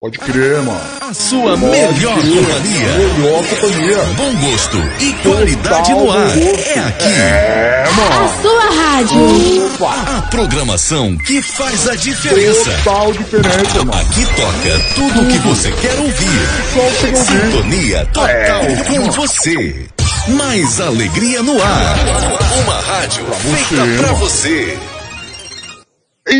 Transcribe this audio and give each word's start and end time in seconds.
Pode 0.00 0.18
crer, 0.18 0.62
mano. 0.62 0.80
A 1.02 1.12
sua 1.12 1.58
melhor 1.58 2.14
companhia. 2.14 2.88
Melhor 3.18 3.44
companhia. 3.44 3.98
Bom 4.16 4.34
gosto 4.36 4.78
e 4.98 5.12
qualidade 5.22 5.90
no 5.92 6.10
ar. 6.10 6.38
É 6.38 6.78
aqui. 6.78 7.04
É, 7.04 7.84
A 7.86 7.90
mano. 7.92 8.30
sua 8.40 8.64
rádio. 8.82 9.66
Opa. 9.74 9.94
A 10.16 10.22
programação 10.22 11.18
que 11.18 11.42
faz 11.42 11.86
a 11.86 11.96
diferença. 11.96 12.70
Total 12.82 13.12
diferença, 13.12 13.84
mano. 13.84 13.92
Aqui 13.92 14.24
toca 14.24 14.80
tudo 14.94 15.20
o 15.20 15.26
que 15.28 15.38
você 15.40 15.70
quer 15.72 15.94
ouvir. 15.98 16.48
Ouvir. 16.76 17.16
Sintonia 17.18 18.06
total 18.06 18.30
É. 18.30 18.76
com 18.88 19.10
você. 19.10 19.86
Mais 20.28 20.80
alegria 20.80 21.42
no 21.42 21.62
ar. 21.62 21.96
Uma 22.64 22.80
rádio 22.80 23.26
feita 23.26 23.84
você, 23.84 23.98
pra 23.98 24.06
mano. 24.12 24.16
você. 24.16 24.78
Ah, 26.26 26.32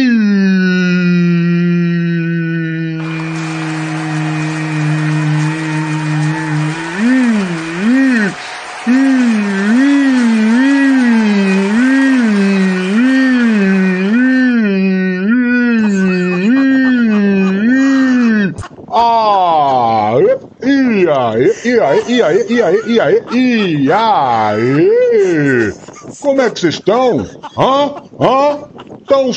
e 21.70 21.80
aí, 21.80 22.04
e 22.08 22.22
aí, 22.22 22.46
e 22.48 22.62
aí, 22.62 22.82
e 22.86 23.00
aí, 23.00 23.24
e 23.30 23.92
aí? 23.92 25.72
Como 26.20 26.40
é 26.40 26.50
que 26.50 26.58
vocês 26.58 26.74
estão? 26.74 27.24
Hã? 27.56 27.94
Hã? 28.18 28.68
Tão 29.06 29.30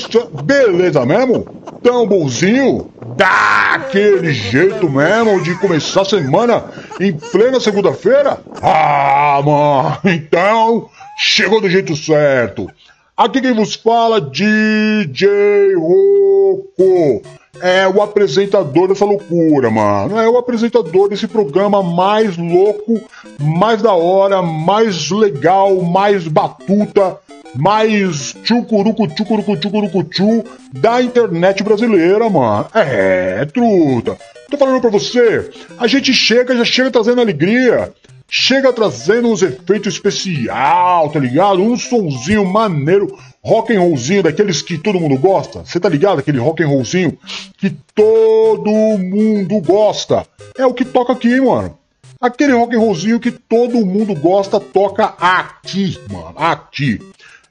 beleza 0.44 1.06
mesmo? 1.06 1.46
Tão 1.84 2.08
bonzinho? 2.08 2.90
Daquele 3.16 4.34
jeito 4.34 4.90
mesmo 4.90 5.44
de 5.44 5.54
começar 5.60 6.02
a 6.02 6.06
semana 6.06 6.66
em 7.00 7.14
plena 7.14 7.60
segunda-feira? 7.60 8.40
Ah, 8.64 9.40
mano, 9.46 10.00
então 10.06 10.90
chegou 11.16 11.62
do 11.62 11.70
jeito 11.70 11.96
certo. 11.96 12.68
Aqui 13.16 13.42
quem 13.42 13.54
vos 13.54 13.76
fala, 13.76 14.20
DJ 14.20 15.76
Rocco. 15.76 17.22
É 17.62 17.88
o 17.88 18.02
apresentador 18.02 18.88
dessa 18.88 19.06
loucura, 19.06 19.70
mano. 19.70 20.20
É 20.20 20.28
o 20.28 20.38
apresentador 20.38 21.08
desse 21.08 21.28
programa 21.28 21.84
mais 21.84 22.36
louco, 22.36 23.00
mais 23.40 23.82
da 23.82 23.94
hora, 23.94 24.42
mais 24.42 25.10
legal, 25.12 25.82
mais 25.82 26.28
batuta, 26.28 27.18
mais 27.56 28.36
tchucurucu, 28.44 29.08
tchucurucu, 29.08 29.58
tchucurucu, 29.58 30.04
tchu 30.04 30.44
da 30.74 31.02
internet 31.02 31.64
brasileira, 31.64 32.30
mano. 32.30 32.66
É, 32.74 33.46
truta. 33.46 34.18
Tô 34.50 34.58
falando 34.58 34.82
pra 34.82 34.90
você, 34.90 35.50
a 35.78 35.88
gente 35.88 36.14
chega, 36.14 36.56
já 36.56 36.66
chega 36.66 36.92
trazendo 36.92 37.22
alegria. 37.22 37.94
Chega 38.36 38.74
trazendo 38.74 39.28
uns 39.28 39.44
efeitos 39.44 39.94
especial, 39.94 41.08
tá 41.12 41.20
ligado? 41.20 41.62
Um 41.62 41.78
sonzinho 41.78 42.44
maneiro, 42.44 43.16
rock 43.44 43.72
and 43.72 43.80
rollzinho 43.80 44.24
daqueles 44.24 44.60
que 44.60 44.76
todo 44.76 45.00
mundo 45.00 45.16
gosta. 45.20 45.64
Você 45.64 45.80
tá 45.80 45.88
ligado? 45.88 46.18
Aquele 46.18 46.40
rock 46.40 46.64
and 46.64 46.68
rollzinho 46.68 47.16
que 47.60 47.70
todo 47.94 48.72
mundo 48.98 49.62
gosta. 49.62 50.26
É 50.58 50.66
o 50.66 50.74
que 50.74 50.84
toca 50.84 51.14
aqui, 51.14 51.40
mano. 51.40 51.78
Aquele 52.20 52.54
rock 52.54 52.76
and 52.76 52.80
rollzinho 52.80 53.20
que 53.20 53.30
todo 53.30 53.86
mundo 53.86 54.16
gosta 54.16 54.60
toca 54.60 55.14
aqui, 55.20 55.96
mano. 56.12 56.34
Aqui. 56.36 57.00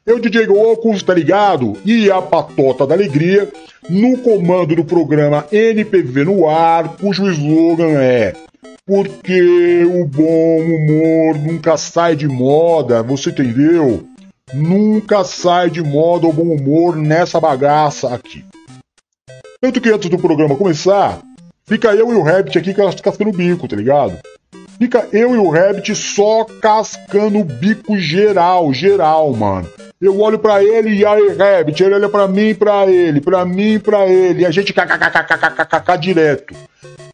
Eu, 0.04 0.18
DJ 0.18 0.48
Ocus, 0.48 1.00
tá 1.04 1.14
ligado? 1.14 1.78
E 1.84 2.10
a 2.10 2.20
Patota 2.20 2.84
da 2.88 2.94
Alegria, 2.96 3.48
no 3.88 4.18
comando 4.18 4.74
do 4.74 4.84
programa 4.84 5.46
NPV 5.52 6.24
no 6.24 6.48
ar, 6.48 6.96
cujo 6.96 7.30
slogan 7.30 8.00
é 8.00 8.34
porque 8.86 9.84
o 9.84 10.04
bom 10.04 10.58
humor 10.60 11.38
nunca 11.38 11.76
sai 11.76 12.16
de 12.16 12.28
moda, 12.28 13.02
você 13.02 13.30
entendeu? 13.30 14.06
Nunca 14.52 15.24
sai 15.24 15.70
de 15.70 15.82
moda 15.82 16.26
o 16.26 16.32
bom 16.32 16.54
humor 16.54 16.96
nessa 16.96 17.40
bagaça 17.40 18.14
aqui. 18.14 18.44
Tanto 19.60 19.80
que 19.80 19.88
antes 19.88 20.10
do 20.10 20.18
programa 20.18 20.56
começar, 20.56 21.20
fica 21.66 21.94
eu 21.94 22.10
e 22.12 22.14
o 22.14 22.22
Rabbit 22.22 22.58
aqui 22.58 22.74
cas- 22.74 23.00
cascando 23.00 23.30
o 23.30 23.32
bico, 23.32 23.68
tá 23.68 23.76
ligado? 23.76 24.18
Fica 24.78 25.06
eu 25.12 25.34
e 25.34 25.38
o 25.38 25.48
Rabbit 25.48 25.94
só 25.94 26.44
cascando 26.60 27.38
o 27.38 27.44
bico 27.44 27.96
geral, 27.96 28.74
geral, 28.74 29.32
mano. 29.32 29.68
Eu 30.00 30.18
olho 30.20 30.38
pra 30.38 30.62
ele 30.64 30.96
e 30.96 31.06
aí, 31.06 31.28
Rabbit, 31.36 31.80
ele 31.82 31.94
olha 31.94 32.08
pra 32.08 32.26
mim, 32.26 32.52
pra 32.52 32.86
ele, 32.86 33.20
pra 33.20 33.44
mim, 33.44 33.78
pra 33.78 34.08
ele, 34.08 34.42
e 34.42 34.46
a 34.46 34.50
gente 34.50 34.72
kkkkkkk 34.72 35.96
direto. 35.98 36.54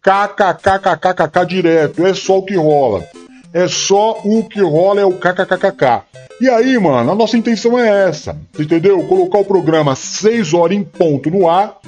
KKKKKK 0.03 1.47
direto, 1.47 2.06
é 2.06 2.14
só 2.14 2.38
o 2.38 2.42
que 2.42 2.56
rola. 2.56 3.04
É 3.53 3.66
só 3.66 4.20
o 4.25 4.44
que 4.44 4.60
rola, 4.60 5.00
é 5.00 5.04
o 5.04 5.12
KKKKK. 5.12 6.03
E 6.41 6.48
aí, 6.48 6.78
mano, 6.78 7.10
a 7.10 7.14
nossa 7.14 7.36
intenção 7.36 7.78
é 7.78 8.08
essa, 8.08 8.37
entendeu? 8.58 9.03
Colocar 9.04 9.38
o 9.38 9.44
programa 9.44 9.97
6 9.97 10.54
horas 10.54 10.76
em 10.76 10.84
ponto 10.84 11.28
no 11.31 11.48
ar, 11.48 11.78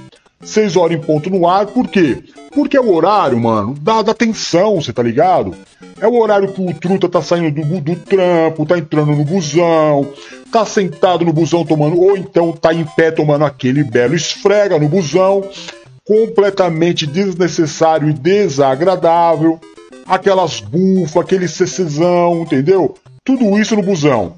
6 0.43 0.76
horas 0.76 0.97
em 0.97 1.00
ponto 1.00 1.31
no 1.31 1.47
ar, 1.47 1.66
por 1.66 1.87
quê? 1.87 2.25
Porque 2.53 2.76
é 2.76 2.81
o 2.81 2.93
horário, 2.93 3.38
mano, 3.38 3.75
da, 3.75 4.03
da 4.03 4.12
tensão, 4.12 4.81
você 4.81 4.93
tá 4.93 5.04
ligado? 5.04 5.54
É 6.00 6.09
o 6.09 6.19
horário 6.19 6.53
que 6.53 6.60
o 6.60 6.75
truta 6.75 7.09
tá 7.09 7.22
saindo 7.22 7.62
do, 7.62 7.81
do 7.81 7.94
trampo, 7.94 8.66
tá 8.66 8.76
entrando 8.76 9.15
no 9.15 9.25
busão, 9.25 10.09
tá 10.50 10.65
sentado 10.65 11.25
no 11.25 11.32
busão 11.32 11.65
tomando, 11.65 12.00
ou 12.00 12.16
então 12.16 12.50
tá 12.50 12.75
em 12.75 12.84
pé 12.84 13.12
tomando 13.12 13.44
aquele 13.44 13.84
belo 13.84 14.16
esfrega 14.16 14.81
no 14.81 14.88
busão, 14.88 15.44
completamente 16.10 17.06
desnecessário 17.06 18.10
e 18.10 18.12
desagradável, 18.12 19.60
aquelas 20.04 20.59
bufas, 20.59 21.22
aquele 21.22 21.47
cecezão, 21.47 22.43
entendeu? 22.43 22.97
Tudo 23.25 23.56
isso 23.56 23.76
no 23.76 23.82
busão. 23.82 24.34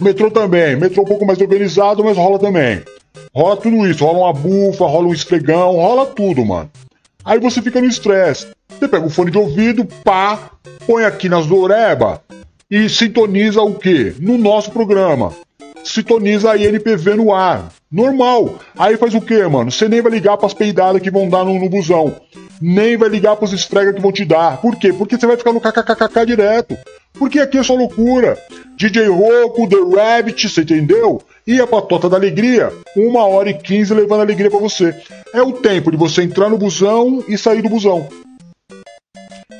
Metrô 0.00 0.30
também, 0.30 0.76
metrô 0.76 1.02
um 1.02 1.06
pouco 1.06 1.26
mais 1.26 1.40
organizado, 1.40 2.04
mas 2.04 2.16
rola 2.16 2.38
também. 2.38 2.80
Rola 3.34 3.56
tudo 3.56 3.84
isso, 3.88 4.04
rola 4.04 4.18
uma 4.20 4.32
bufa, 4.32 4.86
rola 4.86 5.08
um 5.08 5.12
esfregão, 5.12 5.72
rola 5.72 6.06
tudo, 6.06 6.44
mano. 6.44 6.70
Aí 7.24 7.40
você 7.40 7.60
fica 7.60 7.80
no 7.80 7.88
estresse. 7.88 8.46
Você 8.68 8.86
pega 8.86 9.04
o 9.04 9.10
fone 9.10 9.32
de 9.32 9.38
ouvido, 9.38 9.84
pá, 10.04 10.52
põe 10.86 11.04
aqui 11.04 11.28
nas 11.28 11.50
oreba 11.50 12.22
e 12.70 12.88
sintoniza 12.88 13.60
o 13.62 13.74
quê? 13.74 14.14
No 14.20 14.38
nosso 14.38 14.70
programa. 14.70 15.32
Sintoniza 15.84 16.50
a 16.50 16.56
INPV 16.56 17.14
no 17.14 17.32
ar. 17.32 17.70
Normal. 17.92 18.58
Aí 18.76 18.96
faz 18.96 19.14
o 19.14 19.20
quê, 19.20 19.46
mano? 19.46 19.70
Você 19.70 19.88
nem 19.88 20.00
vai 20.00 20.10
ligar 20.10 20.36
pras 20.36 20.54
peidadas 20.54 21.00
que 21.00 21.10
vão 21.10 21.28
dar 21.28 21.44
no, 21.44 21.58
no 21.58 21.68
busão. 21.68 22.16
Nem 22.60 22.96
vai 22.96 23.08
ligar 23.08 23.36
pros 23.36 23.52
esfrega 23.52 23.92
que 23.92 24.00
vão 24.00 24.10
te 24.10 24.24
dar. 24.24 24.60
Por 24.60 24.76
quê? 24.76 24.92
Porque 24.92 25.16
você 25.16 25.26
vai 25.26 25.36
ficar 25.36 25.52
no 25.52 25.60
kkkk 25.60 26.26
direto. 26.26 26.76
Porque 27.12 27.38
aqui 27.38 27.58
é 27.58 27.62
só 27.62 27.74
loucura. 27.74 28.36
DJ 28.76 29.06
Rocco, 29.08 29.68
The 29.68 29.76
Rabbit, 29.76 30.48
você 30.48 30.62
entendeu? 30.62 31.22
E 31.46 31.60
a 31.60 31.66
patota 31.66 32.08
da 32.08 32.16
alegria, 32.16 32.72
uma 32.96 33.24
hora 33.24 33.50
e 33.50 33.54
quinze 33.54 33.94
levando 33.94 34.22
alegria 34.22 34.50
pra 34.50 34.58
você. 34.58 34.94
É 35.32 35.42
o 35.42 35.52
tempo 35.52 35.90
de 35.90 35.96
você 35.96 36.22
entrar 36.22 36.48
no 36.48 36.58
busão 36.58 37.22
e 37.28 37.36
sair 37.36 37.62
do 37.62 37.68
busão. 37.68 38.08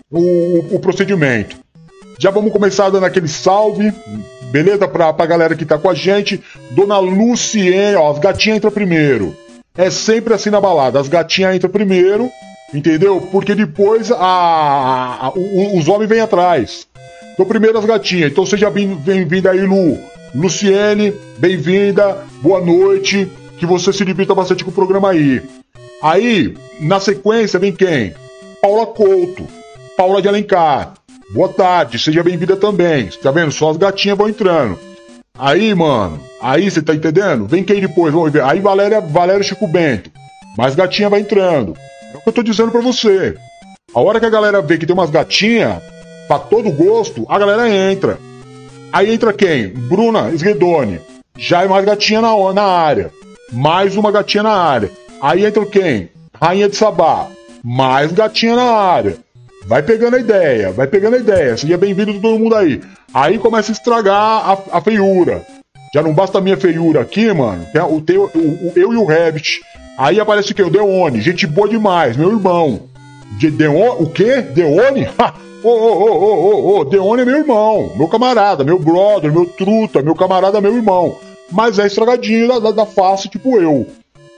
o, 0.09 0.75
o, 0.75 0.80
procedimento. 0.80 1.57
Já 2.18 2.31
vamos 2.31 2.53
começar 2.53 2.89
dando 2.89 3.06
aquele 3.06 3.27
salve, 3.27 3.91
beleza? 4.51 4.88
Pra, 4.88 5.12
pra 5.12 5.25
galera 5.25 5.56
que 5.56 5.65
tá 5.65 5.77
com 5.77 5.89
a 5.89 5.94
gente. 5.94 6.41
Dona 6.71 7.00
Luciene, 7.00 7.95
ó, 7.95 8.12
as 8.12 8.19
gatinhas 8.19 8.57
entram 8.57 8.71
primeiro. 8.71 9.35
É 9.75 9.89
sempre 9.89 10.33
assim 10.33 10.50
na 10.50 10.62
balada, 10.62 11.00
as 11.00 11.07
gatinhas 11.07 11.56
entram 11.56 11.71
primeiro, 11.71 12.29
entendeu? 12.74 13.19
Porque 13.31 13.56
depois 13.56 14.12
a, 14.12 14.18
a, 14.18 15.33
os 15.36 15.88
homens 15.88 16.07
vêm 16.07 16.21
atrás. 16.21 16.88
Então, 17.33 17.45
primeiro 17.45 17.77
as 17.79 17.86
gatinhas. 17.86 18.31
Então, 18.31 18.45
seja 18.45 18.69
bem-vinda 18.69 19.51
aí, 19.51 19.62
Lu. 19.62 19.97
Luciene, 20.36 21.13
bem-vinda, 21.39 22.19
boa 22.41 22.62
noite. 22.62 23.27
Que 23.59 23.65
você 23.65 23.94
se 23.94 24.03
divirta 24.03 24.35
bastante 24.35 24.63
com 24.63 24.71
o 24.71 24.73
programa 24.73 25.11
aí. 25.11 25.41
Aí, 26.01 26.55
na 26.79 27.00
sequência, 27.00 27.59
vem 27.59 27.71
quem? 27.71 28.13
Paula 28.61 28.85
Couto, 28.85 29.47
Paula 29.95 30.21
de 30.21 30.27
Alencar. 30.27 30.94
Boa 31.31 31.50
tarde, 31.50 31.97
seja 31.97 32.23
bem-vinda 32.23 32.55
também. 32.55 33.09
Tá 33.21 33.31
vendo? 33.31 33.51
Só 33.51 33.69
as 33.69 33.77
gatinhas 33.77 34.17
vão 34.17 34.29
entrando. 34.29 34.77
Aí, 35.38 35.73
mano, 35.73 36.19
aí 36.41 36.69
você 36.69 36.81
tá 36.81 36.94
entendendo? 36.94 37.47
Vem 37.47 37.63
quem 37.63 37.81
depois, 37.81 38.13
vamos 38.13 38.31
ver. 38.31 38.44
Aí 38.44 38.59
Valéria, 38.59 39.01
Valéria 39.01 39.44
Chico 39.44 39.67
Bento. 39.67 40.11
Mais 40.57 40.75
gatinha 40.75 41.09
vai 41.09 41.21
entrando. 41.21 41.75
É 42.13 42.17
o 42.17 42.21
que 42.21 42.29
eu 42.29 42.33
tô 42.33 42.44
dizendo 42.44 42.71
pra 42.71 42.81
você. 42.81 43.35
A 43.95 44.00
hora 44.00 44.19
que 44.19 44.25
a 44.25 44.29
galera 44.29 44.61
vê 44.61 44.77
que 44.77 44.85
tem 44.85 44.94
umas 44.94 45.09
gatinhas, 45.09 45.81
pra 46.27 46.38
todo 46.38 46.71
gosto, 46.71 47.25
a 47.27 47.39
galera 47.39 47.67
entra. 47.69 48.19
Aí 48.91 49.11
entra 49.11 49.33
quem? 49.33 49.69
Bruna 49.69 50.29
Sgredoni. 50.31 51.00
Já 51.35 51.63
é 51.63 51.67
mais 51.67 51.83
gatinha 51.83 52.21
na, 52.21 52.53
na 52.53 52.63
área. 52.63 53.11
Mais 53.53 53.95
uma 53.95 54.11
gatinha 54.11 54.41
na 54.41 54.51
área. 54.51 54.89
Aí 55.21 55.45
entra 55.45 55.63
quem? 55.67 56.09
Rainha 56.33 56.67
de 56.67 56.75
Sabá. 56.75 57.27
Mais 57.63 58.11
gatinha 58.11 58.55
na 58.55 58.63
área. 58.63 59.17
Vai 59.67 59.83
pegando 59.83 60.15
a 60.15 60.19
ideia, 60.19 60.71
vai 60.71 60.88
pegando 60.88 61.15
a 61.15 61.19
ideia. 61.19 61.55
Seja 61.55 61.77
bem-vindo 61.77 62.19
todo 62.19 62.39
mundo 62.39 62.55
aí. 62.55 62.81
Aí 63.13 63.38
começa 63.38 63.71
a 63.71 63.73
estragar 63.73 64.17
a, 64.17 64.77
a 64.77 64.81
feiura. 64.81 65.45
Já 65.94 66.01
não 66.01 66.13
basta 66.13 66.39
a 66.39 66.41
minha 66.41 66.57
feiura 66.57 67.01
aqui, 67.01 67.31
mano. 67.31 67.63
Tem, 67.71 67.81
o, 67.81 68.01
tem, 68.01 68.17
o, 68.17 68.25
o, 68.25 68.73
eu 68.75 68.91
e 68.91 68.97
o 68.97 69.05
Rabbit. 69.05 69.61
Aí 70.00 70.19
aparece 70.19 70.51
quê? 70.55 70.63
O 70.63 70.71
Deone. 70.71 71.21
Gente 71.21 71.45
boa 71.45 71.69
demais, 71.69 72.17
meu 72.17 72.31
irmão. 72.31 72.89
De, 73.38 73.53
o 73.67 74.09
quê? 74.09 74.41
Deone? 74.41 75.07
Ô, 75.63 75.69
ô, 75.69 75.94
ô, 75.94 76.11
ô, 76.11 76.44
ô, 76.44 76.79
ô, 76.79 76.83
Deone 76.83 77.21
é 77.21 77.25
meu 77.25 77.38
irmão, 77.38 77.94
meu 77.95 78.09
camarada, 78.09 78.65
meu 78.65 78.77
brother, 78.77 79.31
meu 79.31 79.45
truta, 79.45 80.01
meu 80.01 80.13
camarada, 80.13 80.59
meu 80.59 80.75
irmão. 80.75 81.15
Mas 81.53 81.77
é 81.77 81.85
estragadinho 81.85 82.47
da, 82.47 82.59
da, 82.59 82.71
da 82.71 82.85
face, 82.85 83.29
tipo 83.29 83.59
eu. 83.59 83.85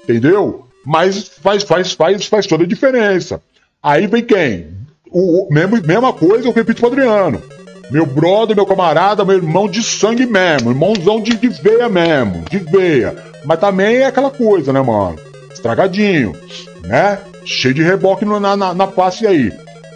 Entendeu? 0.04 0.68
Mas 0.86 1.30
faz, 1.42 1.64
faz, 1.64 1.94
faz, 1.94 2.26
faz 2.26 2.46
toda 2.46 2.66
a 2.66 2.68
diferença. 2.68 3.42
Aí 3.82 4.06
vem 4.06 4.24
quem? 4.24 4.68
O, 5.10 5.48
o 5.48 5.54
mesmo, 5.54 5.82
mesma 5.82 6.12
coisa 6.12 6.46
eu 6.48 6.52
repito 6.52 6.82
pro 6.82 6.92
Adriano. 6.92 7.42
Meu 7.90 8.06
brother, 8.06 8.56
meu 8.56 8.66
camarada, 8.66 9.24
meu 9.24 9.36
irmão 9.36 9.70
de 9.70 9.82
sangue 9.82 10.26
mesmo, 10.26 10.72
irmãozão 10.72 11.22
de, 11.22 11.36
de 11.38 11.48
veia 11.48 11.88
mesmo, 11.88 12.44
de 12.50 12.58
veia. 12.58 13.16
Mas 13.46 13.60
também 13.60 13.98
é 13.98 14.08
aquela 14.08 14.32
coisa, 14.32 14.74
né, 14.74 14.82
mano? 14.82 15.18
Estragadinho, 15.54 16.36
né? 16.84 17.20
Cheio 17.46 17.76
de 17.76 17.84
reboque 17.84 18.26
na, 18.26 18.58
na, 18.58 18.74
na 18.74 18.88
face 18.88 19.26
aí. 19.26 19.54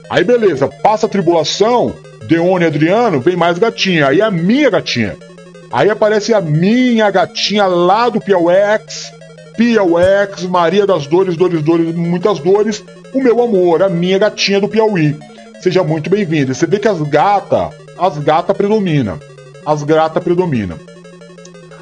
Aí 0.10 0.24
beleza, 0.24 0.68
passa 0.68 1.08
a 1.08 1.10
tribulação, 1.10 1.96
Deone 2.28 2.64
e 2.64 2.68
Adriano, 2.68 3.20
vem 3.20 3.36
mais 3.36 3.58
gatinha. 3.58 4.08
Aí 4.08 4.22
a 4.22 4.32
minha 4.32 4.70
gatinha. 4.70 5.18
Aí 5.72 5.90
aparece 5.90 6.34
a 6.34 6.42
minha 6.42 7.10
gatinha 7.12 7.68
lá 7.68 8.10
do 8.10 8.20
Piauex, 8.20 9.14
Piauex, 9.56 10.44
Maria 10.44 10.86
das 10.86 11.06
Dores, 11.06 11.38
Dores, 11.38 11.62
Dores, 11.62 11.94
muitas 11.94 12.40
dores, 12.40 12.84
o 13.14 13.22
meu 13.22 13.42
amor, 13.42 13.84
a 13.84 13.90
minha 13.90 14.18
gatinha 14.18 14.60
do 14.60 14.68
Piauí. 14.68 15.16
Seja 15.62 15.84
muito 15.84 16.10
bem-vindo. 16.10 16.56
Você 16.56 16.66
vê 16.66 16.80
que 16.80 16.88
as 16.88 17.02
gatas, 17.02 17.70
as 17.98 18.18
gatas 18.18 18.56
predominam. 18.56 19.20
As 19.66 19.84
gatas 19.84 20.24
predominam. 20.24 20.80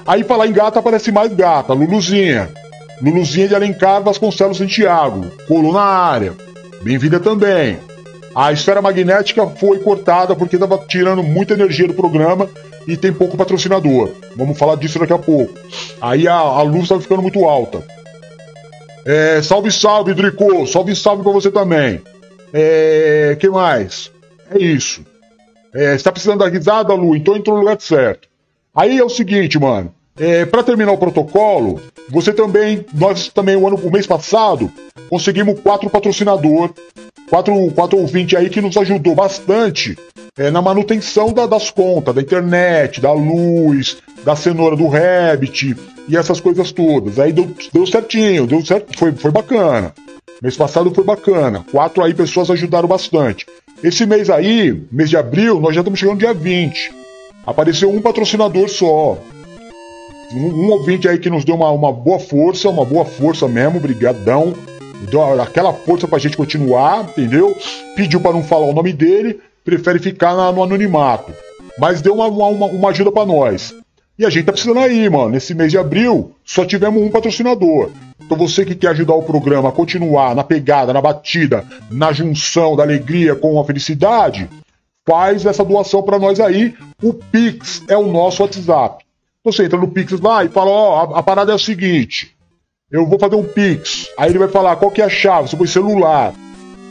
Aí 0.05 0.23
falar 0.23 0.47
em 0.47 0.51
gata 0.51 0.79
aparece 0.79 1.11
mais 1.11 1.33
gata, 1.33 1.73
Luluzinha. 1.73 2.49
Luluzinha 3.01 3.47
de 3.47 3.55
Alencar 3.55 4.01
Vasconcelos 4.01 4.57
Santiago. 4.57 5.25
Coluna 5.47 5.81
área. 5.81 6.33
Bem-vinda 6.81 7.19
também. 7.19 7.77
A 8.37 8.51
esfera 8.51 8.83
magnética 8.83 9.47
foi 9.47 9.79
cortada 9.79 10.35
porque 10.35 10.57
estava 10.57 10.77
tirando 10.87 11.23
muita 11.23 11.55
energia 11.55 11.87
do 11.87 11.95
programa 11.95 12.47
e 12.87 12.95
tem 12.95 13.11
pouco 13.11 13.35
patrocinador. 13.35 14.11
Vamos 14.35 14.59
falar 14.59 14.75
disso 14.75 14.99
daqui 14.99 15.11
a 15.11 15.17
pouco. 15.17 15.55
Aí 15.99 16.27
a, 16.27 16.35
a 16.35 16.61
luz 16.61 16.83
estava 16.83 17.01
ficando 17.01 17.23
muito 17.23 17.45
alta. 17.45 17.83
É, 19.03 19.41
salve, 19.41 19.71
salve, 19.71 20.13
Drico. 20.13 20.67
Salve, 20.67 20.95
salve 20.95 21.23
pra 21.23 21.31
você 21.31 21.49
também. 21.49 21.99
É, 22.53 23.35
que 23.39 23.49
mais? 23.49 24.11
É 24.51 24.59
isso. 24.59 25.03
É, 25.73 25.97
você 25.97 26.03
tá 26.03 26.11
precisando 26.11 26.37
da 26.37 26.47
risada, 26.47 26.93
Lu? 26.93 27.15
Então 27.15 27.35
entrou 27.35 27.55
no 27.55 27.63
lugar 27.63 27.81
certo. 27.81 28.27
Aí 28.75 28.99
é 28.99 29.03
o 29.03 29.09
seguinte, 29.09 29.57
mano. 29.57 29.91
É, 30.15 30.45
para 30.45 30.61
terminar 30.61 30.91
o 30.91 30.97
protocolo, 30.99 31.81
você 32.07 32.31
também, 32.31 32.85
nós 32.93 33.29
também 33.29 33.55
o 33.55 33.65
ano, 33.65 33.77
o 33.77 33.91
mês 33.91 34.05
passado, 34.05 34.71
conseguimos 35.09 35.59
quatro 35.59 35.89
patrocinadores, 35.89 36.75
quatro, 37.29 37.71
quatro 37.71 37.97
ouvintes 37.97 38.37
aí 38.37 38.49
que 38.49 38.61
nos 38.61 38.77
ajudou 38.77 39.15
bastante 39.15 39.97
é, 40.37 40.51
na 40.51 40.61
manutenção 40.61 41.33
da, 41.33 41.45
das 41.45 41.69
contas, 41.69 42.15
da 42.15 42.21
internet, 42.21 43.01
da 43.01 43.11
luz, 43.11 43.97
da 44.23 44.35
cenoura 44.35 44.75
do 44.75 44.87
Rabbit 44.87 45.75
e 46.07 46.17
essas 46.17 46.39
coisas 46.39 46.71
todas. 46.71 47.19
Aí 47.19 47.31
deu, 47.31 47.51
deu 47.73 47.85
certinho, 47.85 48.47
deu 48.47 48.65
certo, 48.65 48.97
foi, 48.97 49.11
foi 49.13 49.31
bacana. 49.31 49.93
Mês 50.41 50.55
passado 50.55 50.93
foi 50.93 51.03
bacana. 51.03 51.65
Quatro 51.71 52.03
aí 52.03 52.13
pessoas 52.13 52.51
ajudaram 52.51 52.87
bastante. 52.87 53.45
Esse 53.83 54.05
mês 54.05 54.29
aí, 54.29 54.83
mês 54.91 55.09
de 55.09 55.17
abril, 55.17 55.59
nós 55.59 55.73
já 55.73 55.81
estamos 55.81 55.99
chegando 55.99 56.19
dia 56.19 56.33
20. 56.33 56.91
Apareceu 57.45 57.89
um 57.89 58.01
patrocinador 58.01 58.69
só. 58.69 59.17
Um, 60.33 60.65
um 60.65 60.71
ouvinte 60.71 61.07
aí 61.07 61.17
que 61.17 61.29
nos 61.29 61.45
deu 61.45 61.55
uma, 61.55 61.71
uma 61.71 61.91
boa 61.91 62.19
força, 62.19 62.69
uma 62.69 62.85
boa 62.85 63.05
força 63.05 63.47
mesmo, 63.47 63.79
brigadão. 63.79 64.53
Deu 65.09 65.41
aquela 65.41 65.73
força 65.73 66.07
pra 66.07 66.19
gente 66.19 66.35
continuar, 66.35 67.03
entendeu? 67.03 67.55
Pediu 67.95 68.19
para 68.19 68.33
não 68.33 68.43
falar 68.43 68.65
o 68.65 68.73
nome 68.73 68.91
dele, 68.91 69.39
prefere 69.63 69.99
ficar 69.99 70.35
na, 70.35 70.51
no 70.51 70.63
anonimato. 70.63 71.31
Mas 71.77 72.01
deu 72.01 72.15
uma, 72.15 72.27
uma, 72.27 72.65
uma 72.65 72.89
ajuda 72.89 73.11
para 73.11 73.25
nós. 73.25 73.75
E 74.17 74.25
a 74.25 74.29
gente 74.29 74.45
tá 74.45 74.51
precisando 74.51 74.79
aí, 74.79 75.07
mano. 75.09 75.29
Nesse 75.29 75.53
mês 75.53 75.71
de 75.71 75.77
abril, 75.77 76.31
só 76.43 76.65
tivemos 76.65 77.01
um 77.01 77.09
patrocinador. 77.09 77.91
Então 78.19 78.37
você 78.37 78.65
que 78.65 78.73
quer 78.73 78.89
ajudar 78.89 79.13
o 79.13 79.23
programa 79.23 79.69
a 79.69 79.71
continuar 79.71 80.35
na 80.35 80.43
pegada, 80.43 80.91
na 80.91 81.01
batida, 81.01 81.63
na 81.89 82.11
junção 82.11 82.75
da 82.75 82.83
alegria 82.83 83.35
com 83.35 83.59
a 83.59 83.63
felicidade, 83.63 84.49
faz 85.05 85.45
essa 85.45 85.63
doação 85.63 86.01
para 86.01 86.17
nós 86.17 86.39
aí. 86.39 86.73
O 87.01 87.13
Pix 87.13 87.83
é 87.87 87.95
o 87.95 88.07
nosso 88.07 88.41
WhatsApp. 88.41 89.05
Então 89.39 89.53
você 89.53 89.65
entra 89.65 89.79
no 89.79 89.87
Pix 89.87 90.19
lá 90.19 90.43
e 90.43 90.49
fala, 90.49 90.71
ó, 90.71 91.05
oh, 91.09 91.13
a, 91.13 91.19
a, 91.19 91.23
parada 91.23 91.51
é 91.51 91.55
a 91.55 91.59
seguinte. 91.59 92.35
Eu 92.89 93.05
vou 93.05 93.19
fazer 93.19 93.35
um 93.35 93.43
Pix. 93.43 94.07
Aí 94.17 94.29
ele 94.29 94.39
vai 94.39 94.47
falar 94.47 94.77
qual 94.77 94.89
que 94.89 95.01
é 95.01 95.05
a 95.05 95.09
chave, 95.09 95.53
põe 95.57 95.67
celular. 95.67 96.33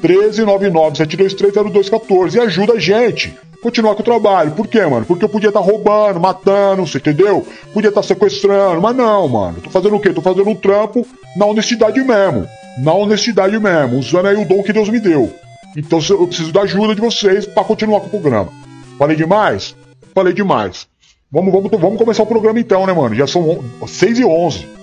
13997230214 0.02 2.34
e 2.34 2.40
ajuda 2.40 2.74
a 2.74 2.78
gente 2.78 3.34
continuar 3.62 3.94
com 3.94 4.02
o 4.02 4.04
trabalho. 4.04 4.50
Por 4.50 4.66
quê, 4.66 4.84
mano? 4.84 5.06
Porque 5.06 5.24
eu 5.24 5.28
podia 5.28 5.48
estar 5.48 5.60
tá 5.60 5.64
roubando, 5.64 6.20
matando, 6.20 6.86
você 6.86 6.98
entendeu? 6.98 7.46
Podia 7.72 7.88
estar 7.88 8.02
tá 8.02 8.06
sequestrando, 8.06 8.82
mas 8.82 8.94
não, 8.94 9.26
mano. 9.26 9.58
Tô 9.62 9.70
fazendo 9.70 9.96
o 9.96 10.00
quê? 10.00 10.12
Tô 10.12 10.20
fazendo 10.20 10.50
um 10.50 10.54
trampo 10.54 11.06
na 11.34 11.46
honestidade 11.46 11.98
mesmo. 12.02 12.46
Na 12.78 12.92
honestidade 12.92 13.58
mesmo, 13.58 13.98
usando 13.98 14.26
aí 14.26 14.36
o 14.36 14.44
dom 14.44 14.62
que 14.62 14.74
Deus 14.74 14.90
me 14.90 15.00
deu. 15.00 15.32
Então 15.74 15.98
eu 16.10 16.26
preciso 16.26 16.52
da 16.52 16.60
ajuda 16.60 16.94
de 16.94 17.00
vocês 17.00 17.46
para 17.46 17.64
continuar 17.64 18.00
com 18.00 18.08
o 18.08 18.10
programa. 18.10 18.52
Falei 18.98 19.16
demais? 19.16 19.74
falei 20.14 20.34
demais. 20.34 20.86
Vamos, 21.32 21.50
vamos, 21.50 21.70
vamos 21.70 21.98
começar 21.98 22.22
o 22.22 22.26
programa 22.26 22.60
então, 22.60 22.86
né, 22.86 22.92
mano? 22.92 23.14
Já 23.14 23.26
são 23.26 23.64
6 23.86 24.18
e 24.18 24.26
11. 24.26 24.76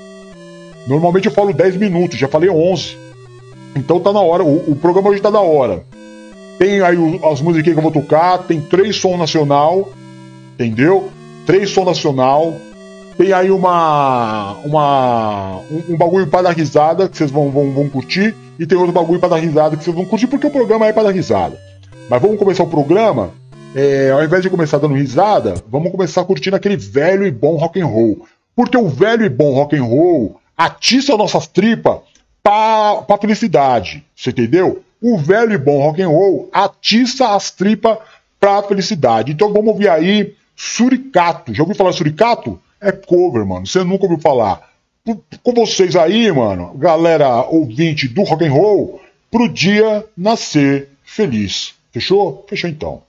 Normalmente 0.87 1.27
eu 1.27 1.31
falo 1.31 1.53
10 1.53 1.77
minutos, 1.77 2.17
já 2.17 2.27
falei 2.27 2.49
11. 2.49 2.97
Então 3.75 3.99
tá 3.99 4.11
na 4.11 4.21
hora, 4.21 4.43
o, 4.43 4.71
o 4.71 4.75
programa 4.75 5.09
hoje 5.09 5.21
tá 5.21 5.29
da 5.29 5.39
hora. 5.39 5.83
Tem 6.59 6.81
aí 6.81 6.97
o, 6.97 7.25
as 7.27 7.41
musiquinhas 7.41 7.77
que 7.77 7.85
eu 7.85 7.91
vou 7.91 7.91
tocar, 7.91 8.39
tem 8.39 8.61
três 8.61 8.95
som 8.97 9.17
nacional, 9.17 9.89
entendeu? 10.53 11.09
Três 11.45 11.69
som 11.69 11.83
nacional. 11.83 12.53
Tem 13.17 13.31
aí 13.31 13.51
uma. 13.51 14.57
uma 14.63 15.59
um, 15.71 15.93
um 15.93 15.97
bagulho 15.97 16.27
para 16.27 16.43
dar 16.43 16.51
risada 16.55 17.07
que 17.07 17.17
vocês 17.17 17.31
vão, 17.31 17.49
vão, 17.49 17.71
vão 17.71 17.89
curtir. 17.89 18.35
E 18.59 18.65
tem 18.65 18.77
outro 18.77 18.93
bagulho 18.93 19.19
para 19.19 19.29
dar 19.29 19.37
risada 19.37 19.75
que 19.75 19.83
vocês 19.83 19.95
vão 19.95 20.05
curtir, 20.05 20.27
porque 20.27 20.47
o 20.47 20.51
programa 20.51 20.87
é 20.87 20.93
para 20.93 21.03
dar 21.03 21.11
risada. 21.11 21.59
Mas 22.09 22.21
vamos 22.21 22.37
começar 22.37 22.63
o 22.63 22.67
programa. 22.67 23.31
É, 23.75 24.11
ao 24.11 24.23
invés 24.23 24.43
de 24.43 24.49
começar 24.49 24.77
dando 24.77 24.93
risada, 24.93 25.55
vamos 25.67 25.91
começar 25.91 26.23
curtindo 26.25 26.55
aquele 26.55 26.77
velho 26.77 27.25
e 27.25 27.31
bom 27.31 27.55
rock 27.55 27.81
and 27.81 27.87
roll. 27.87 28.25
Porque 28.55 28.77
o 28.77 28.87
velho 28.87 29.25
e 29.25 29.29
bom 29.29 29.53
rock 29.53 29.75
and 29.75 29.83
roll 29.83 30.39
atiça 30.65 31.17
nossas 31.17 31.47
tripas 31.47 31.99
pra, 32.41 33.17
felicidade. 33.19 34.03
Você 34.15 34.29
entendeu? 34.29 34.83
O 35.01 35.17
velho 35.17 35.53
e 35.53 35.57
bom 35.57 35.79
rock 35.79 36.01
and 36.01 36.09
roll 36.09 36.49
atiça 36.53 37.35
as 37.35 37.51
tripas 37.51 37.97
pra 38.39 38.63
felicidade. 38.63 39.31
Então 39.31 39.51
vamos 39.51 39.69
ouvir 39.69 39.89
aí 39.89 40.35
Suricato. 40.55 41.53
Já 41.53 41.63
ouviu 41.63 41.75
falar 41.75 41.91
Suricato? 41.91 42.59
É 42.79 42.91
cover, 42.91 43.45
mano. 43.45 43.65
Você 43.67 43.83
nunca 43.83 44.05
ouviu 44.05 44.19
falar. 44.19 44.69
Com 45.41 45.53
vocês 45.53 45.97
aí, 45.97 46.31
mano, 46.31 46.73
galera 46.75 47.45
ouvinte 47.49 48.07
do 48.07 48.23
rock 48.23 48.45
and 48.45 48.53
roll, 48.53 49.01
pro 49.29 49.49
dia 49.49 50.05
nascer 50.15 50.89
feliz. 51.03 51.73
Fechou? 51.91 52.45
Fechou 52.47 52.69
então. 52.69 53.03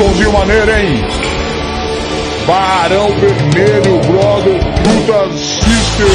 Somzinho 0.00 0.32
maneiro, 0.32 0.70
hein? 0.70 1.02
Barão 2.46 3.08
Vermelho, 3.18 4.00
brother, 4.06 4.58
Truta 4.82 5.36
Sister. 5.36 6.06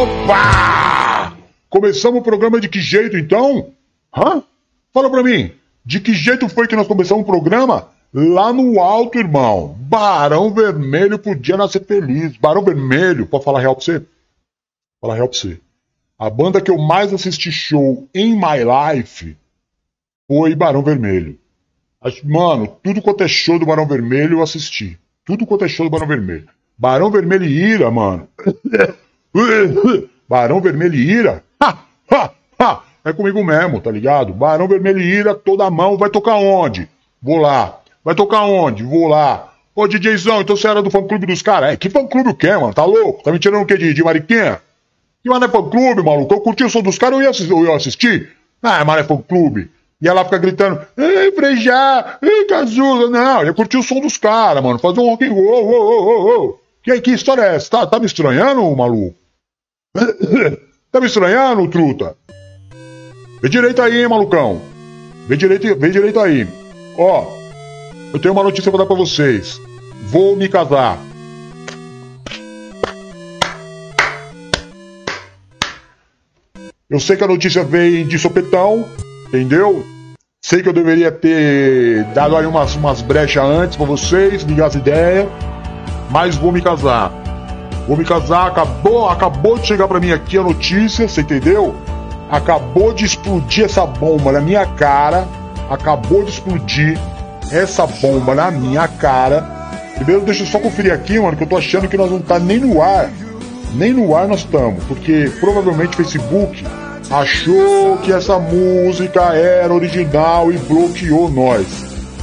Opa! 0.00 1.36
Começamos 1.68 2.20
o 2.20 2.22
programa 2.22 2.60
de 2.60 2.68
que 2.68 2.80
jeito 2.80 3.16
então? 3.16 3.72
Hã? 4.16 4.44
Fala 4.94 5.10
pra 5.10 5.24
mim, 5.24 5.50
de 5.84 5.98
que 5.98 6.14
jeito 6.14 6.48
foi 6.48 6.68
que 6.68 6.76
nós 6.76 6.86
começamos 6.86 7.24
o 7.24 7.26
programa? 7.26 7.88
Lá 8.14 8.52
no 8.52 8.78
alto, 8.78 9.18
irmão. 9.18 9.76
Barão 9.80 10.54
Vermelho 10.54 11.18
podia 11.18 11.56
nascer 11.56 11.84
feliz. 11.84 12.36
Barão 12.36 12.62
Vermelho, 12.62 13.26
pode 13.26 13.42
falar 13.42 13.58
real 13.58 13.74
pra 13.74 13.84
você? 13.84 14.06
Falar 15.00 15.16
real 15.16 15.28
pra 15.28 15.36
você. 15.36 15.60
A 16.16 16.30
banda 16.30 16.60
que 16.60 16.70
eu 16.70 16.78
mais 16.78 17.12
assisti 17.12 17.50
show 17.50 18.08
em 18.14 18.36
my 18.36 18.62
life 18.62 19.36
foi 20.28 20.54
Barão 20.54 20.82
Vermelho. 20.82 21.36
Mano, 22.24 22.76
tudo 22.82 23.02
quanto 23.02 23.24
é 23.24 23.28
show 23.28 23.58
do 23.58 23.66
Barão 23.66 23.86
Vermelho 23.86 24.38
eu 24.38 24.42
assisti. 24.42 24.98
Tudo 25.24 25.44
quanto 25.44 25.64
é 25.64 25.68
show 25.68 25.84
do 25.84 25.90
Barão 25.90 26.06
Vermelho. 26.06 26.48
Barão 26.76 27.10
Vermelho 27.10 27.44
e 27.44 27.52
Ira, 27.52 27.90
mano. 27.90 28.28
Barão 30.28 30.60
Vermelho 30.60 30.94
e 30.94 31.10
Ira. 31.10 31.44
Ha, 31.60 31.78
ha, 32.10 32.30
ha. 32.58 32.82
É 33.04 33.12
comigo 33.12 33.42
mesmo, 33.42 33.80
tá 33.80 33.90
ligado? 33.90 34.32
Barão 34.32 34.68
Vermelho 34.68 35.00
e 35.00 35.06
Ira, 35.06 35.34
toda 35.34 35.70
mão. 35.70 35.96
Vai 35.96 36.08
tocar 36.08 36.36
onde? 36.36 36.88
Vou 37.20 37.38
lá. 37.38 37.80
Vai 38.04 38.14
tocar 38.14 38.42
onde? 38.42 38.84
Vou 38.84 39.08
lá. 39.08 39.52
Ô, 39.74 39.86
DJzão, 39.86 40.40
então 40.40 40.56
você 40.56 40.68
era 40.68 40.82
do 40.82 40.90
fã-clube 40.90 41.26
dos 41.26 41.42
caras? 41.42 41.72
É, 41.72 41.76
que 41.76 41.90
fã-clube 41.90 42.30
o 42.30 42.34
quê, 42.34 42.50
mano? 42.52 42.74
Tá 42.74 42.84
louco? 42.84 43.22
Tá 43.22 43.32
me 43.32 43.38
tirando 43.38 43.62
o 43.62 43.66
quê 43.66 43.76
de, 43.76 43.92
de 43.92 44.02
mariquinha? 44.02 44.60
Que 45.22 45.28
mano 45.28 45.44
é 45.44 45.48
fã-clube, 45.48 46.02
maluco? 46.02 46.32
Eu 46.32 46.40
curti 46.40 46.64
o 46.64 46.70
som 46.70 46.80
dos 46.80 46.98
caras, 46.98 47.18
eu 47.18 47.22
ia 47.22 47.30
assistir. 47.30 47.52
Eu 47.52 47.64
ia 47.64 47.76
assistir. 47.76 48.32
Ah, 48.62 48.84
mano 48.84 49.00
é 49.00 49.04
fã-clube. 49.04 49.70
E 50.00 50.06
ela 50.06 50.24
fica 50.24 50.38
gritando, 50.38 50.80
ei, 50.96 51.32
Frejá, 51.32 52.18
ei, 52.22 52.44
Cazuza. 52.44 53.10
Não, 53.10 53.40
eu 53.40 53.46
ia 53.46 53.54
curtir 53.54 53.76
o 53.76 53.82
som 53.82 54.00
dos 54.00 54.16
caras, 54.16 54.62
mano. 54.62 54.78
Fazer 54.78 55.00
um 55.00 55.10
rock 55.10 55.24
and 55.24 55.32
roll, 55.32 55.68
oh, 55.68 55.74
oh, 55.74 56.44
oh, 56.44 56.58
Que, 56.82 57.00
que 57.00 57.10
história 57.10 57.42
é 57.42 57.56
essa? 57.56 57.70
Tá, 57.70 57.86
tá 57.86 57.98
me 57.98 58.06
estranhando, 58.06 58.76
maluco? 58.76 59.16
tá 60.92 61.00
me 61.00 61.06
estranhando, 61.06 61.68
truta? 61.68 62.16
Vê 63.42 63.48
direito 63.48 63.82
aí, 63.82 64.02
hein, 64.02 64.08
malucão. 64.08 64.60
Vê 65.26 65.36
direito, 65.36 65.74
vê 65.76 65.90
direito 65.90 66.20
aí. 66.20 66.46
Ó, 66.96 67.26
eu 68.12 68.20
tenho 68.20 68.32
uma 68.32 68.44
notícia 68.44 68.70
pra 68.70 68.78
dar 68.78 68.86
pra 68.86 68.96
vocês. 68.96 69.60
Vou 70.10 70.36
me 70.36 70.48
casar. 70.48 70.98
Eu 76.88 76.98
sei 76.98 77.16
que 77.16 77.24
a 77.24 77.28
notícia 77.28 77.62
vem 77.62 78.06
de 78.06 78.18
sopetão, 78.18 78.88
entendeu? 79.28 79.84
Sei 80.42 80.62
que 80.62 80.68
eu 80.68 80.72
deveria 80.72 81.12
ter 81.12 82.04
dado 82.14 82.36
aí 82.36 82.46
umas, 82.46 82.74
umas 82.74 83.02
brechas 83.02 83.44
antes 83.44 83.76
pra 83.76 83.84
vocês, 83.84 84.42
ligar 84.42 84.66
as 84.66 84.74
ideias, 84.74 85.28
mas 86.10 86.36
vou 86.36 86.50
me 86.50 86.62
casar. 86.62 87.12
Vou 87.86 87.96
me 87.96 88.04
casar, 88.04 88.48
acabou, 88.48 89.08
acabou 89.08 89.58
de 89.58 89.66
chegar 89.66 89.88
pra 89.88 90.00
mim 90.00 90.12
aqui 90.12 90.38
a 90.38 90.42
notícia, 90.42 91.08
você 91.08 91.22
entendeu? 91.22 91.74
Acabou 92.30 92.92
de 92.92 93.04
explodir 93.04 93.64
essa 93.64 93.84
bomba 93.86 94.32
na 94.32 94.40
minha 94.40 94.64
cara, 94.66 95.26
acabou 95.70 96.22
de 96.22 96.30
explodir 96.30 96.98
essa 97.50 97.86
bomba 97.86 98.34
na 98.34 98.50
minha 98.50 98.86
cara. 98.86 99.42
Primeiro, 99.96 100.22
deixa 100.22 100.42
eu 100.42 100.46
só 100.46 100.58
conferir 100.58 100.92
aqui, 100.92 101.18
mano, 101.18 101.36
que 101.36 101.42
eu 101.42 101.48
tô 101.48 101.56
achando 101.56 101.88
que 101.88 101.96
nós 101.96 102.10
não 102.10 102.20
tá 102.20 102.38
nem 102.38 102.58
no 102.58 102.80
ar. 102.80 103.10
Nem 103.74 103.92
no 103.92 104.14
ar 104.14 104.28
nós 104.28 104.40
estamos, 104.40 104.82
porque 104.84 105.30
provavelmente 105.40 105.94
o 105.94 105.96
Facebook 105.96 106.64
achou 107.10 107.96
que 107.98 108.12
essa 108.12 108.38
música 108.38 109.20
era 109.34 109.72
original 109.72 110.52
e 110.52 110.58
bloqueou 110.58 111.30
nós. 111.30 111.66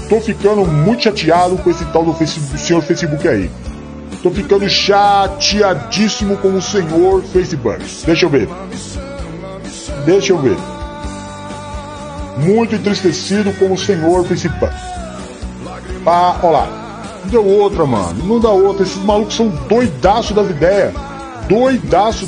Tô 0.09 0.19
ficando 0.19 0.65
muito 0.65 1.03
chateado 1.03 1.57
com 1.57 1.69
esse 1.69 1.83
tal 1.85 2.05
do, 2.05 2.13
Facebook, 2.13 2.53
do 2.53 2.59
senhor 2.59 2.81
Facebook 2.81 3.27
aí. 3.27 3.49
Tô 4.21 4.29
ficando 4.29 4.67
chateadíssimo 4.69 6.37
com 6.37 6.49
o 6.49 6.61
senhor 6.61 7.23
Facebook. 7.23 7.83
Deixa 8.05 8.25
eu 8.25 8.29
ver. 8.29 8.49
Deixa 10.05 10.33
eu 10.33 10.37
ver. 10.37 10.57
Muito 12.37 12.75
entristecido 12.75 13.51
com 13.53 13.71
o 13.73 13.77
senhor 13.77 14.25
Facebook. 14.25 14.73
Ah, 16.05 16.37
olha 16.43 16.51
lá. 16.51 16.67
Não 17.23 17.31
deu 17.31 17.45
outra, 17.45 17.85
mano. 17.85 18.23
Não 18.23 18.39
dá 18.39 18.49
outra. 18.49 18.83
Esses 18.83 19.03
malucos 19.03 19.35
são 19.35 19.49
doidaços 19.49 20.35
das 20.35 20.49
ideias. 20.49 20.93
Doidaço 21.47 22.23